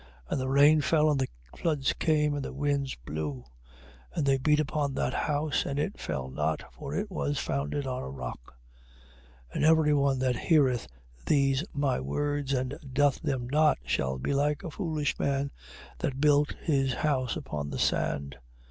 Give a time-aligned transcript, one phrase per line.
[0.31, 3.45] And the rain fell, and the floods came, and the winds blew,
[4.15, 8.01] and they beat upon that house, and it fell not, for it was founded on
[8.01, 8.55] a rock.
[9.49, 9.53] 7:26.
[9.57, 10.87] And every one that heareth
[11.27, 15.51] these my words and doth them not, shall be like a foolish man
[15.99, 18.41] that built his house upon the sand, 7:27.